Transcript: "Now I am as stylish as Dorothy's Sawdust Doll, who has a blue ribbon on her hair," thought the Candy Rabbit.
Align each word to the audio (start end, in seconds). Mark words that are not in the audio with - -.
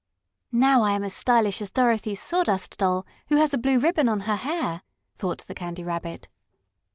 "Now 0.55 0.81
I 0.81 0.93
am 0.93 1.03
as 1.03 1.13
stylish 1.13 1.61
as 1.61 1.69
Dorothy's 1.69 2.19
Sawdust 2.19 2.79
Doll, 2.79 3.05
who 3.27 3.35
has 3.35 3.53
a 3.53 3.57
blue 3.59 3.77
ribbon 3.77 4.09
on 4.09 4.21
her 4.21 4.35
hair," 4.37 4.81
thought 5.15 5.45
the 5.45 5.53
Candy 5.53 5.83
Rabbit. 5.83 6.27